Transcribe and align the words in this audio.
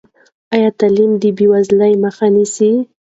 ایا 0.55 0.69
تعلیم 0.79 1.11
د 1.21 1.23
بېوزلۍ 1.37 1.93
مخه 2.03 2.25
نیسي؟ 2.33 2.71